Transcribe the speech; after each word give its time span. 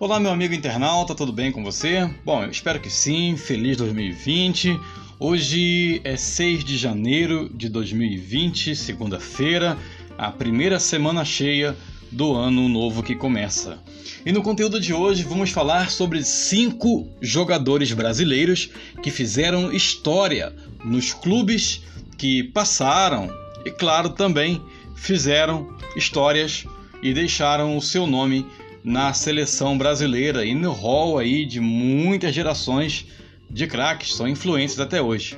Olá, 0.00 0.18
meu 0.18 0.30
amigo 0.30 0.54
internauta, 0.54 1.14
tudo 1.14 1.30
bem 1.30 1.52
com 1.52 1.62
você? 1.62 2.08
Bom, 2.24 2.42
eu 2.42 2.50
espero 2.50 2.80
que 2.80 2.88
sim. 2.88 3.36
Feliz 3.36 3.76
2020. 3.76 4.80
Hoje 5.18 6.00
é 6.02 6.16
6 6.16 6.64
de 6.64 6.78
janeiro 6.78 7.50
de 7.54 7.68
2020, 7.68 8.74
segunda-feira, 8.74 9.76
a 10.16 10.30
primeira 10.30 10.80
semana 10.80 11.22
cheia 11.22 11.76
do 12.10 12.34
ano 12.34 12.66
novo 12.66 13.02
que 13.02 13.14
começa. 13.14 13.78
E 14.24 14.32
no 14.32 14.42
conteúdo 14.42 14.80
de 14.80 14.94
hoje 14.94 15.22
vamos 15.22 15.50
falar 15.50 15.90
sobre 15.90 16.24
cinco 16.24 17.06
jogadores 17.20 17.92
brasileiros 17.92 18.70
que 19.02 19.10
fizeram 19.10 19.70
história 19.70 20.56
nos 20.82 21.12
clubes 21.12 21.82
que 22.16 22.42
passaram 22.42 23.30
e, 23.66 23.70
claro, 23.70 24.08
também 24.08 24.62
fizeram 24.94 25.76
histórias 25.94 26.64
e 27.02 27.12
deixaram 27.12 27.76
o 27.76 27.82
seu 27.82 28.06
nome 28.06 28.46
na 28.82 29.12
seleção 29.12 29.76
brasileira 29.76 30.44
e 30.44 30.54
no 30.54 30.72
hall 30.72 31.18
aí 31.18 31.44
de 31.44 31.60
muitas 31.60 32.34
gerações 32.34 33.06
de 33.50 33.66
craques, 33.66 34.14
são 34.14 34.28
influentes 34.28 34.78
até 34.78 35.02
hoje. 35.02 35.36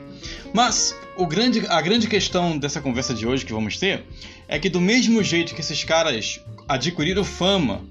Mas 0.52 0.94
o 1.16 1.26
grande, 1.26 1.66
a 1.68 1.80
grande 1.80 2.06
questão 2.06 2.58
dessa 2.58 2.80
conversa 2.80 3.14
de 3.14 3.26
hoje 3.26 3.44
que 3.44 3.52
vamos 3.52 3.78
ter 3.78 4.04
é 4.46 4.58
que 4.58 4.68
do 4.68 4.80
mesmo 4.80 5.22
jeito 5.22 5.54
que 5.54 5.60
esses 5.60 5.82
caras 5.82 6.40
adquiriram 6.68 7.24
fama, 7.24 7.82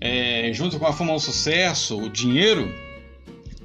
é, 0.00 0.50
junto 0.52 0.78
com 0.78 0.86
a 0.86 0.92
fama 0.92 1.14
o 1.14 1.20
sucesso, 1.20 1.98
o 1.98 2.10
dinheiro, 2.10 2.72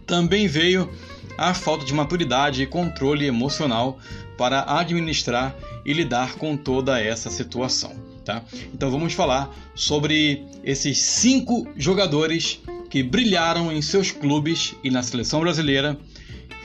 também 0.06 0.48
veio 0.48 0.90
a 1.38 1.54
falta 1.54 1.86
de 1.86 1.94
maturidade 1.94 2.62
e 2.62 2.68
controle 2.68 3.26
emocional 3.26 4.00
para 4.38 4.64
administrar 4.80 5.56
e 5.86 5.94
lidar 5.94 6.36
com 6.36 6.56
toda 6.56 7.00
essa 7.00 7.30
situação. 7.30 7.96
Tá? 8.24 8.44
Então 8.74 8.90
vamos 8.90 9.14
falar 9.14 9.54
sobre 9.76 10.46
esses 10.64 11.00
cinco 11.00 11.68
jogadores 11.76 12.60
que 12.90 13.04
brilharam 13.04 13.72
em 13.72 13.82
seus 13.82 14.12
clubes 14.12 14.76
e 14.84 14.90
na 14.90 15.04
seleção 15.04 15.42
brasileira, 15.42 15.98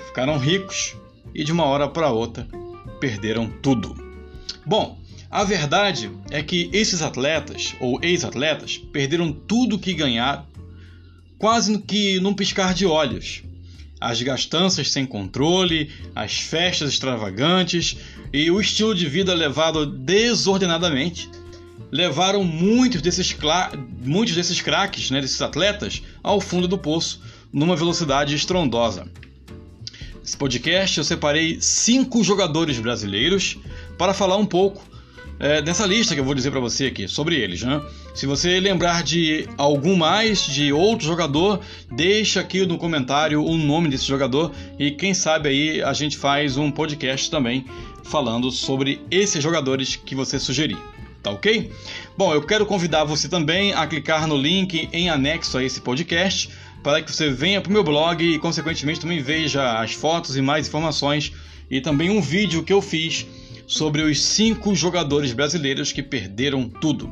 ficaram 0.06 0.38
ricos 0.38 0.94
e 1.34 1.42
de 1.42 1.50
uma 1.50 1.64
hora 1.64 1.88
para 1.88 2.10
outra 2.10 2.46
perderam 2.98 3.48
tudo. 3.62 3.94
Bom, 4.64 4.98
a 5.30 5.44
verdade 5.44 6.10
é 6.30 6.42
que 6.42 6.70
esses 6.72 7.02
atletas 7.02 7.74
ou 7.80 7.98
ex-atletas 8.02 8.78
perderam 8.78 9.32
tudo 9.32 9.78
que 9.78 9.94
ganharam, 9.94 10.46
quase 11.38 11.78
que 11.78 12.20
num 12.20 12.34
piscar 12.34 12.74
de 12.74 12.86
olhos. 12.86 13.42
As 14.00 14.22
gastanças 14.22 14.90
sem 14.90 15.04
controle, 15.04 15.90
as 16.14 16.38
festas 16.38 16.90
extravagantes 16.90 17.96
e 18.32 18.50
o 18.50 18.60
estilo 18.60 18.94
de 18.94 19.06
vida 19.06 19.34
levado 19.34 19.84
desordenadamente 19.86 21.28
levaram 21.90 22.44
muitos 22.44 23.00
desses, 23.00 23.34
muitos 24.04 24.34
desses 24.34 24.60
craques, 24.60 25.10
né, 25.10 25.20
desses 25.20 25.40
atletas, 25.40 26.02
ao 26.22 26.40
fundo 26.40 26.68
do 26.68 26.78
poço, 26.78 27.20
numa 27.52 27.74
velocidade 27.74 28.34
estrondosa. 28.34 29.06
Nesse 30.20 30.36
podcast 30.36 30.98
eu 30.98 31.04
separei 31.04 31.58
cinco 31.60 32.22
jogadores 32.22 32.78
brasileiros 32.78 33.56
para 33.96 34.12
falar 34.12 34.36
um 34.36 34.46
pouco 34.46 34.86
é, 35.38 35.62
dessa 35.62 35.86
lista 35.86 36.14
que 36.14 36.20
eu 36.20 36.24
vou 36.24 36.34
dizer 36.34 36.50
para 36.50 36.60
você 36.60 36.86
aqui, 36.86 37.06
sobre 37.08 37.36
eles. 37.36 37.62
Né? 37.62 37.80
Se 38.14 38.26
você 38.26 38.58
lembrar 38.60 39.02
de 39.02 39.48
algum 39.56 39.96
mais, 39.96 40.46
de 40.46 40.72
outro 40.72 41.06
jogador, 41.06 41.60
deixa 41.90 42.40
aqui 42.40 42.66
no 42.66 42.78
comentário 42.78 43.44
o 43.44 43.56
nome 43.56 43.88
desse 43.88 44.06
jogador 44.06 44.52
e 44.78 44.90
quem 44.90 45.14
sabe 45.14 45.48
aí 45.48 45.82
a 45.82 45.92
gente 45.92 46.16
faz 46.16 46.56
um 46.56 46.70
podcast 46.70 47.30
também 47.30 47.64
falando 48.04 48.50
sobre 48.50 49.00
esses 49.10 49.42
jogadores 49.42 49.96
que 49.96 50.14
você 50.14 50.38
sugerir 50.38 50.78
tá 51.22 51.30
ok? 51.32 51.70
Bom, 52.16 52.32
eu 52.32 52.42
quero 52.42 52.64
convidar 52.64 53.04
você 53.04 53.28
também 53.28 53.72
a 53.74 53.86
clicar 53.86 54.26
no 54.26 54.36
link 54.36 54.88
em 54.92 55.10
anexo 55.10 55.58
a 55.58 55.64
esse 55.64 55.80
podcast 55.80 56.48
para 56.82 57.02
que 57.02 57.12
você 57.12 57.28
venha 57.30 57.60
para 57.60 57.70
o 57.70 57.72
meu 57.72 57.82
blog 57.82 58.24
e, 58.24 58.38
consequentemente, 58.38 59.00
também 59.00 59.20
veja 59.20 59.80
as 59.80 59.92
fotos 59.92 60.36
e 60.36 60.42
mais 60.42 60.68
informações 60.68 61.32
e 61.70 61.80
também 61.80 62.08
um 62.08 62.20
vídeo 62.20 62.62
que 62.62 62.72
eu 62.72 62.80
fiz 62.80 63.26
sobre 63.68 64.02
os 64.02 64.20
cinco 64.20 64.74
jogadores 64.74 65.32
brasileiros 65.32 65.92
que 65.92 66.02
perderam 66.02 66.68
tudo. 66.68 67.08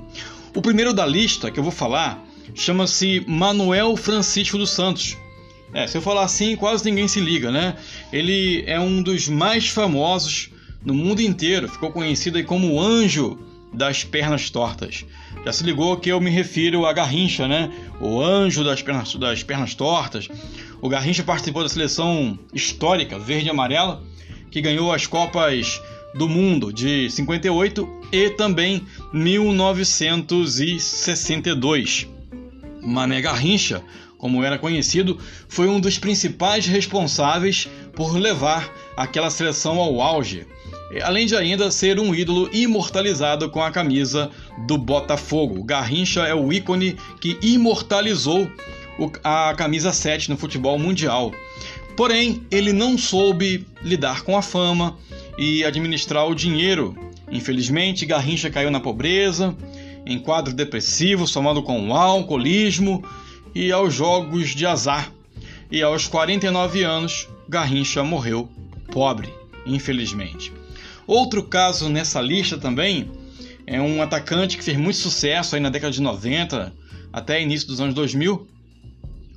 O 0.54 0.62
primeiro 0.62 0.92
da 0.92 1.06
lista 1.06 1.50
que 1.50 1.60
eu 1.60 1.62
vou 1.62 1.70
falar 1.70 2.24
chama-se 2.54 3.22
Manuel 3.28 3.96
Francisco 3.96 4.56
dos 4.56 4.70
Santos. 4.70 5.16
É, 5.74 5.86
se 5.86 5.98
eu 5.98 6.02
falar 6.02 6.24
assim, 6.24 6.56
quase 6.56 6.84
ninguém 6.86 7.06
se 7.06 7.20
liga, 7.20 7.52
né? 7.52 7.76
Ele 8.10 8.64
é 8.66 8.80
um 8.80 9.02
dos 9.02 9.28
mais 9.28 9.68
famosos 9.68 10.50
no 10.82 10.94
mundo 10.94 11.20
inteiro, 11.20 11.68
ficou 11.68 11.90
conhecido 11.90 12.42
como 12.44 12.80
Anjo 12.80 13.38
das 13.72 14.02
pernas 14.02 14.48
tortas. 14.48 15.04
Já 15.44 15.52
se 15.52 15.62
ligou 15.62 15.96
que 15.98 16.10
eu 16.10 16.20
me 16.20 16.30
refiro 16.30 16.86
a 16.86 16.92
Garrincha, 16.92 17.46
né? 17.46 17.70
O 18.00 18.20
anjo 18.20 18.64
das 18.64 18.82
pernas, 18.82 19.14
das 19.14 19.42
pernas 19.42 19.74
tortas. 19.74 20.28
O 20.80 20.88
Garrincha 20.88 21.22
participou 21.22 21.62
da 21.62 21.68
seleção 21.68 22.38
histórica 22.54 23.18
verde 23.18 23.46
e 23.46 23.50
amarela, 23.50 24.02
que 24.50 24.60
ganhou 24.60 24.92
as 24.92 25.06
Copas 25.06 25.80
do 26.16 26.28
Mundo 26.28 26.72
de 26.72 27.10
58 27.10 27.88
e 28.12 28.30
também 28.30 28.86
1962. 29.12 32.08
Mané 32.82 33.20
Garrincha, 33.20 33.82
como 34.18 34.44
era 34.44 34.58
conhecido, 34.58 35.18
foi 35.48 35.68
um 35.68 35.78
dos 35.78 35.98
principais 35.98 36.66
responsáveis 36.66 37.68
por 37.94 38.16
levar 38.16 38.72
aquela 38.96 39.30
seleção 39.30 39.78
ao 39.78 40.00
auge 40.00 40.46
além 41.02 41.26
de 41.26 41.36
ainda 41.36 41.70
ser 41.70 41.98
um 41.98 42.14
ídolo 42.14 42.48
imortalizado 42.52 43.50
com 43.50 43.62
a 43.62 43.70
camisa 43.70 44.30
do 44.66 44.78
Botafogo. 44.78 45.64
Garrincha 45.64 46.22
é 46.22 46.34
o 46.34 46.52
ícone 46.52 46.96
que 47.20 47.38
imortalizou 47.42 48.50
a 49.22 49.54
camisa 49.56 49.92
7 49.92 50.30
no 50.30 50.36
futebol 50.36 50.78
mundial. 50.78 51.32
Porém, 51.96 52.42
ele 52.50 52.72
não 52.72 52.96
soube 52.96 53.66
lidar 53.82 54.22
com 54.22 54.36
a 54.36 54.42
fama 54.42 54.96
e 55.38 55.64
administrar 55.64 56.26
o 56.26 56.34
dinheiro. 56.34 56.96
Infelizmente, 57.30 58.06
Garrincha 58.06 58.50
caiu 58.50 58.70
na 58.70 58.80
pobreza, 58.80 59.56
em 60.04 60.18
quadro 60.18 60.54
depressivo, 60.54 61.26
somado 61.26 61.62
com 61.62 61.88
o 61.88 61.94
alcoolismo 61.94 63.04
e 63.54 63.72
aos 63.72 63.94
jogos 63.94 64.54
de 64.54 64.66
azar. 64.66 65.12
E 65.70 65.82
aos 65.82 66.06
49 66.06 66.84
anos, 66.84 67.28
Garrincha 67.48 68.04
morreu 68.04 68.48
pobre, 68.92 69.32
infelizmente. 69.66 70.52
Outro 71.06 71.42
caso 71.42 71.88
nessa 71.88 72.20
lista 72.20 72.56
também 72.56 73.10
é 73.66 73.80
um 73.80 74.00
atacante 74.00 74.56
que 74.56 74.64
fez 74.64 74.76
muito 74.76 74.96
sucesso 74.96 75.54
aí 75.54 75.60
na 75.60 75.70
década 75.70 75.92
de 75.92 76.00
90 76.00 76.72
até 77.12 77.42
início 77.42 77.66
dos 77.66 77.80
anos 77.80 77.94
2000. 77.94 78.46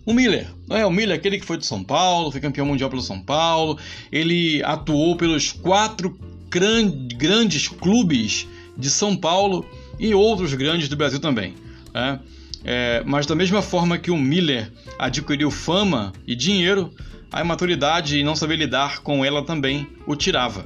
O 0.05 0.13
Miller, 0.13 0.47
é 0.69 0.85
o 0.85 0.91
Miller, 0.91 1.15
aquele 1.15 1.39
que 1.39 1.45
foi 1.45 1.57
do 1.57 1.65
São 1.65 1.83
Paulo, 1.83 2.31
foi 2.31 2.41
campeão 2.41 2.65
mundial 2.65 2.89
pelo 2.89 3.01
São 3.01 3.19
Paulo. 3.19 3.77
Ele 4.11 4.63
atuou 4.63 5.15
pelos 5.15 5.51
quatro 5.51 6.17
grandes 6.49 7.67
clubes 7.67 8.47
de 8.77 8.89
São 8.89 9.15
Paulo 9.15 9.65
e 9.99 10.13
outros 10.13 10.53
grandes 10.53 10.87
do 10.89 10.95
Brasil 10.95 11.19
também. 11.19 11.53
Né? 11.93 12.19
É, 12.63 13.03
mas 13.05 13.25
da 13.25 13.35
mesma 13.35 13.61
forma 13.61 13.97
que 13.97 14.11
o 14.11 14.17
Miller 14.17 14.71
adquiriu 14.97 15.51
fama 15.51 16.11
e 16.25 16.35
dinheiro, 16.35 16.93
a 17.31 17.41
imaturidade 17.41 18.17
e 18.17 18.23
não 18.23 18.35
saber 18.35 18.55
lidar 18.55 18.99
com 18.99 19.23
ela 19.23 19.43
também 19.45 19.87
o 20.07 20.15
tirava. 20.15 20.65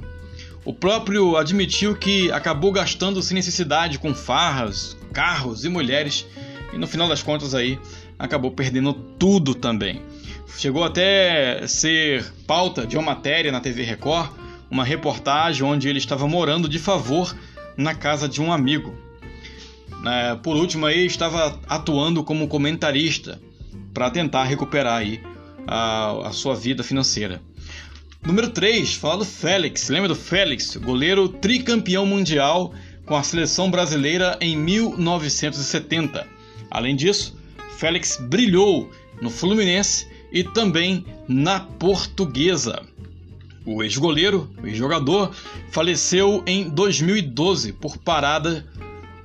O 0.66 0.73
próprio 0.73 1.35
admitiu 1.35 1.93
que 1.95 2.31
acabou 2.31 2.72
gastando 2.72 3.22
sem 3.22 3.35
necessidade 3.35 3.99
com 3.99 4.13
farras, 4.13 4.97
carros 5.11 5.66
e 5.66 5.69
mulheres 5.69 6.25
e 6.72 6.77
no 6.77 6.88
final 6.88 7.07
das 7.07 7.22
contas 7.22 7.53
aí 7.53 7.77
acabou 8.18 8.51
perdendo 8.51 8.94
tudo 8.94 9.56
também. 9.56 10.01
Chegou 10.57 10.84
até 10.84 11.66
ser 11.68 12.24
pauta 12.46 12.85
de 12.85 12.96
uma 12.96 13.03
matéria 13.03 13.51
na 13.51 13.59
TV 13.59 13.84
Record, 13.84 14.31
uma 14.69 14.84
reportagem 14.84 15.63
onde 15.63 15.88
ele 15.88 15.97
estava 15.97 16.28
morando 16.28 16.69
de 16.69 16.79
favor 16.79 17.35
na 17.76 17.96
casa 17.96 18.28
de 18.29 18.41
um 18.41 18.52
amigo. 18.52 18.96
É, 20.05 20.35
por 20.35 20.55
último 20.55 20.85
aí 20.85 21.05
estava 21.05 21.59
atuando 21.67 22.23
como 22.23 22.47
comentarista 22.47 23.40
para 23.93 24.09
tentar 24.09 24.43
recuperar 24.43 24.97
aí 24.97 25.22
a, 25.67 26.28
a 26.28 26.32
sua 26.32 26.55
vida 26.55 26.84
financeira. 26.84 27.41
Número 28.26 28.49
3, 28.49 28.96
fala 28.96 29.17
do 29.17 29.26
Félix. 29.26 29.90
Lembra 29.90 30.09
do 30.09 30.16
Félix? 30.16 30.78
Goleiro 30.78 31.28
tricampeão 31.28 32.05
mundial 32.05 32.73
com 33.05 33.16
a 33.16 33.23
seleção 33.23 33.70
brasileira 33.70 34.37
em 34.40 34.55
1970. 34.55 36.26
Além 36.72 36.96
disso, 36.96 37.37
Félix 37.78 38.17
brilhou 38.17 38.90
no 39.22 39.29
Fluminense 39.29 40.08
e 40.31 40.43
também 40.43 41.05
na 41.28 41.59
Portuguesa. 41.59 42.84
O 43.66 43.81
ex-goleiro, 43.81 44.49
o 44.61 44.67
ex-jogador, 44.67 45.31
faleceu 45.72 46.43
em 46.46 46.70
2012 46.70 47.72
por 47.73 47.97
parada 47.97 48.66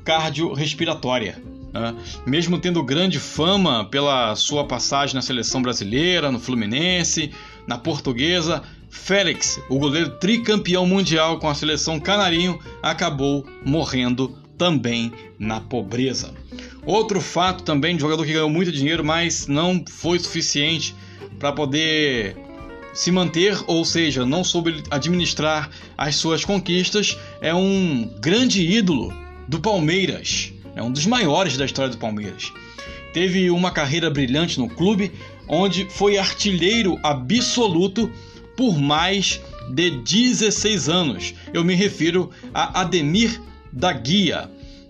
cardiorrespiratória. 0.05 1.43
Né? 1.73 1.95
Mesmo 2.25 2.59
tendo 2.59 2.83
grande 2.83 3.19
fama 3.19 3.85
pela 3.85 4.35
sua 4.37 4.65
passagem 4.65 5.15
na 5.15 5.23
seleção 5.23 5.61
brasileira, 5.61 6.31
no 6.31 6.39
Fluminense, 6.39 7.33
na 7.67 7.77
Portuguesa, 7.77 8.62
Félix, 8.89 9.61
o 9.69 9.79
goleiro 9.79 10.11
tricampeão 10.19 10.87
mundial 10.87 11.39
com 11.39 11.49
a 11.49 11.55
seleção 11.55 12.00
canarinho, 12.00 12.59
acabou 12.83 13.47
morrendo 13.65 14.29
também 14.56 15.12
na 15.39 15.61
pobreza. 15.61 16.33
Outro 16.88 17.20
fato 17.20 17.64
também 17.64 17.96
de 17.96 18.00
jogador 18.00 18.25
que 18.25 18.32
ganhou 18.32 18.49
muito 18.49 18.73
dinheiro, 18.73 19.05
mas 19.05 19.46
não 19.46 19.85
foi 19.87 20.19
suficiente 20.19 20.94
para 21.38 21.52
poder 21.52 22.35
se 22.94 23.11
manter, 23.12 23.62
ou 23.67 23.85
seja, 23.85 24.25
não 24.25 24.43
soube 24.43 24.82
administrar 24.90 25.69
as 25.99 26.17
suas 26.17 26.46
conquistas, 26.46 27.19
é 27.43 27.55
um 27.55 28.11
grande 28.23 28.62
ídolo 28.62 29.12
do 29.46 29.61
Palmeiras, 29.61 30.50
é 30.75 30.82
um 30.82 30.90
dos 30.90 31.05
maiores 31.05 31.58
da 31.58 31.67
história 31.67 31.90
do 31.90 31.99
Palmeiras. 31.99 32.50
Teve 33.12 33.50
uma 33.50 33.70
carreira 33.70 34.08
brilhante 34.08 34.58
no 34.58 34.70
clube, 34.70 35.12
onde 35.46 35.87
foi 35.90 36.17
artilheiro 36.17 36.99
absoluto 37.02 38.11
por 38.56 38.79
mais 38.79 39.43
de 39.69 39.90
16 39.90 40.88
anos. 40.88 41.35
Eu 41.52 41.62
me 41.62 41.75
refiro 41.75 42.31
a 42.55 42.81
Ademir 42.81 43.38
da 43.70 43.93
Guia. 43.93 44.49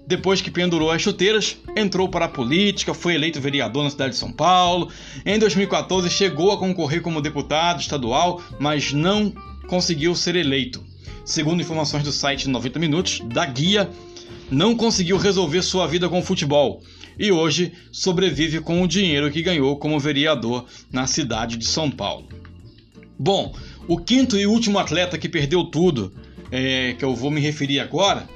Depois 0.08 0.40
que 0.40 0.50
pendurou 0.50 0.90
as 0.90 1.02
chuteiras, 1.02 1.58
entrou 1.76 2.08
para 2.08 2.24
a 2.24 2.28
política, 2.30 2.94
foi 2.94 3.14
eleito 3.14 3.42
vereador 3.42 3.84
na 3.84 3.90
cidade 3.90 4.12
de 4.12 4.18
São 4.18 4.32
Paulo. 4.32 4.88
Em 5.22 5.38
2014 5.38 6.08
chegou 6.08 6.50
a 6.50 6.56
concorrer 6.56 7.02
como 7.02 7.20
deputado 7.20 7.82
estadual, 7.82 8.42
mas 8.58 8.90
não 8.90 9.30
conseguiu 9.66 10.14
ser 10.14 10.34
eleito. 10.34 10.82
Segundo 11.26 11.60
informações 11.60 12.04
do 12.04 12.10
site 12.10 12.48
90 12.48 12.78
Minutos, 12.78 13.20
da 13.26 13.44
Guia 13.44 13.90
não 14.50 14.74
conseguiu 14.74 15.18
resolver 15.18 15.60
sua 15.60 15.86
vida 15.86 16.08
com 16.08 16.20
o 16.20 16.24
futebol 16.24 16.82
e 17.18 17.30
hoje 17.30 17.74
sobrevive 17.92 18.60
com 18.60 18.80
o 18.80 18.88
dinheiro 18.88 19.30
que 19.30 19.42
ganhou 19.42 19.76
como 19.76 20.00
vereador 20.00 20.64
na 20.90 21.06
cidade 21.06 21.58
de 21.58 21.66
São 21.66 21.90
Paulo. 21.90 22.26
Bom, 23.18 23.54
o 23.86 23.98
quinto 23.98 24.38
e 24.38 24.46
último 24.46 24.78
atleta 24.78 25.18
que 25.18 25.28
perdeu 25.28 25.64
tudo, 25.64 26.14
é, 26.50 26.94
que 26.94 27.04
eu 27.04 27.14
vou 27.14 27.30
me 27.30 27.42
referir 27.42 27.80
agora, 27.80 28.26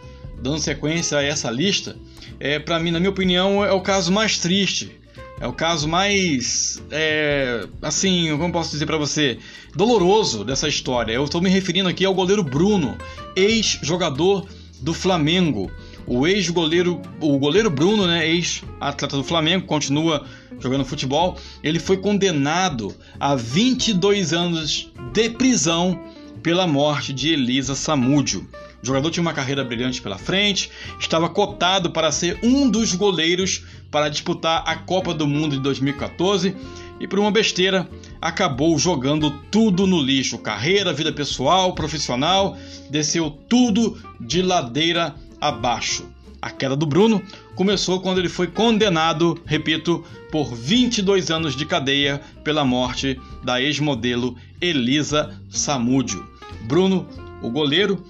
dando 0.43 0.59
sequência 0.59 1.19
a 1.19 1.23
essa 1.23 1.51
lista, 1.51 1.97
é 2.41 2.59
para 2.59 2.79
mim, 2.81 2.91
na 2.91 2.99
minha 2.99 3.11
opinião, 3.11 3.65
é 3.65 3.73
o 3.73 3.81
caso 3.81 4.11
mais 4.13 4.39
triste. 4.39 5.01
É 5.41 5.47
o 5.47 5.53
caso 5.53 5.89
mais, 5.89 6.81
é, 6.91 7.67
assim, 7.81 8.29
como 8.39 8.53
posso 8.53 8.71
dizer 8.71 8.87
para 8.87 8.97
você, 8.97 9.39
doloroso 9.75 10.45
dessa 10.45 10.69
história. 10.69 11.13
Eu 11.13 11.25
estou 11.25 11.41
me 11.41 11.51
referindo 11.51 11.89
aqui 11.89 12.05
ao 12.05 12.15
goleiro 12.15 12.45
Bruno, 12.45 12.97
ex-jogador 13.35 14.47
do 14.81 14.95
Flamengo. 14.95 15.69
O 16.07 16.29
ex-goleiro, 16.29 17.01
o 17.21 17.39
goleiro 17.39 17.71
Bruno, 17.71 18.07
né, 18.07 18.29
ex-atleta 18.29 19.17
do 19.17 19.25
Flamengo, 19.25 19.67
continua 19.67 20.25
jogando 20.61 20.85
futebol. 20.85 21.37
Ele 21.61 21.81
foi 21.81 21.97
condenado 21.97 22.95
a 23.19 23.35
22 23.35 24.33
anos 24.33 24.93
de 25.13 25.31
prisão 25.31 26.01
pela 26.41 26.69
morte 26.69 27.13
de 27.13 27.33
Elisa 27.33 27.75
Samúdio. 27.75 28.47
O 28.83 28.87
jogador 28.87 29.11
tinha 29.11 29.23
uma 29.23 29.33
carreira 29.33 29.63
brilhante 29.63 30.03
pela 30.03 30.19
frente, 30.19 30.69
estava 30.99 31.29
cotado 31.29 31.91
para 31.91 32.11
ser 32.11 32.39
um 32.43 32.69
dos 32.69 32.95
goleiros 32.95 33.65
para 33.91 34.09
disputar 34.09 34.65
a 34.67 34.75
Copa 34.75 35.15
do 35.15 35.27
Mundo 35.27 35.57
de 35.57 35.63
2014 35.63 36.57
e 36.99 37.07
por 37.07 37.21
uma 37.21 37.31
besteira 37.31 37.89
acabou 38.21 38.77
jogando 38.79 39.31
tudo 39.51 39.87
no 39.87 40.01
lixo. 40.03 40.39
Carreira, 40.39 40.93
vida 40.93 41.13
pessoal, 41.13 41.75
profissional, 41.75 42.57
desceu 42.91 43.31
tudo 43.31 43.97
de 44.21 44.43
ladeira 44.43 45.15
abaixo. 45.41 46.05
A 46.41 46.51
queda 46.51 46.75
do 46.75 46.87
Bruno 46.87 47.23
começou 47.55 48.01
quando 48.01 48.19
ele 48.19 48.29
foi 48.29 48.49
condenado, 48.49 49.41
repito, 49.47 50.05
por 50.33 50.53
22 50.55 51.31
anos 51.31 51.55
de 51.55 51.65
cadeia 51.65 52.21
pela 52.43 52.65
morte 52.65 53.17
da 53.45 53.63
ex-modelo 53.63 54.37
Elisa 54.61 55.41
Samúdio. 55.49 56.27
Bruno, 56.65 57.07
o 57.41 57.49
goleiro, 57.49 58.03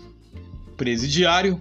presidiário, 0.83 1.61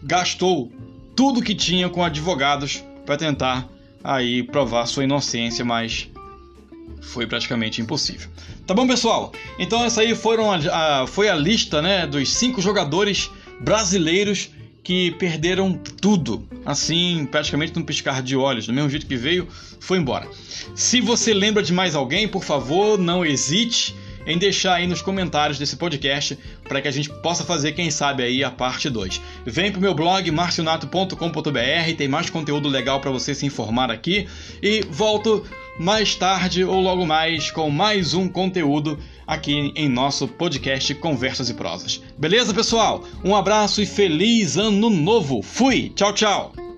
gastou 0.00 0.70
tudo 1.16 1.42
que 1.42 1.56
tinha 1.56 1.88
com 1.88 2.04
advogados 2.04 2.84
para 3.04 3.16
tentar 3.16 3.68
aí 4.02 4.44
provar 4.44 4.86
sua 4.86 5.02
inocência, 5.02 5.64
mas 5.64 6.08
foi 7.00 7.26
praticamente 7.26 7.82
impossível. 7.82 8.30
Tá 8.68 8.72
bom, 8.72 8.86
pessoal? 8.86 9.32
Então 9.58 9.82
essa 9.82 10.02
aí 10.02 10.14
foram 10.14 10.52
a, 10.52 11.00
a, 11.02 11.06
foi 11.08 11.28
a 11.28 11.34
lista 11.34 11.82
né, 11.82 12.06
dos 12.06 12.32
cinco 12.32 12.60
jogadores 12.60 13.28
brasileiros 13.60 14.50
que 14.84 15.10
perderam 15.18 15.72
tudo, 16.00 16.46
assim, 16.64 17.26
praticamente 17.28 17.74
num 17.76 17.82
piscar 17.82 18.22
de 18.22 18.36
olhos, 18.36 18.68
do 18.68 18.72
mesmo 18.72 18.88
jeito 18.88 19.04
que 19.04 19.16
veio, 19.16 19.48
foi 19.80 19.98
embora. 19.98 20.28
Se 20.76 21.00
você 21.00 21.34
lembra 21.34 21.60
de 21.60 21.72
mais 21.72 21.96
alguém, 21.96 22.28
por 22.28 22.44
favor, 22.44 22.96
não 22.96 23.26
hesite 23.26 23.96
em 24.30 24.38
deixar 24.38 24.74
aí 24.74 24.86
nos 24.86 25.02
comentários 25.02 25.58
desse 25.58 25.76
podcast 25.76 26.38
para 26.64 26.80
que 26.80 26.88
a 26.88 26.90
gente 26.90 27.08
possa 27.08 27.44
fazer, 27.44 27.72
quem 27.72 27.90
sabe, 27.90 28.22
aí 28.22 28.44
a 28.44 28.50
parte 28.50 28.88
2. 28.88 29.20
Vem 29.44 29.72
pro 29.72 29.80
meu 29.80 29.94
blog 29.94 30.30
marcionato.com.br, 30.30 31.96
tem 31.96 32.08
mais 32.08 32.30
conteúdo 32.30 32.68
legal 32.68 33.00
para 33.00 33.10
você 33.10 33.34
se 33.34 33.46
informar 33.46 33.90
aqui 33.90 34.26
e 34.62 34.82
volto 34.88 35.44
mais 35.78 36.14
tarde 36.14 36.64
ou 36.64 36.80
logo 36.80 37.06
mais 37.06 37.50
com 37.50 37.70
mais 37.70 38.14
um 38.14 38.28
conteúdo 38.28 38.98
aqui 39.26 39.72
em 39.74 39.88
nosso 39.88 40.28
podcast 40.28 40.94
Conversas 40.96 41.48
e 41.48 41.54
Prosas. 41.54 42.02
Beleza, 42.18 42.52
pessoal? 42.52 43.04
Um 43.24 43.34
abraço 43.34 43.80
e 43.80 43.86
feliz 43.86 44.56
ano 44.56 44.90
novo. 44.90 45.42
Fui. 45.42 45.90
Tchau, 45.94 46.12
tchau. 46.12 46.69